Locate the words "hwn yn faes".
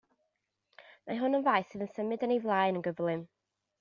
1.23-1.69